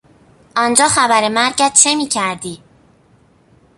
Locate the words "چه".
1.73-1.95